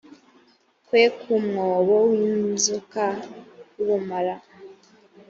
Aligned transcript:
kwe 0.85 1.03
ku 1.19 1.33
mwobo 1.47 1.95
w 2.09 2.11
inzoka 2.27 3.05
y 3.75 3.79
ubumara 3.83 4.35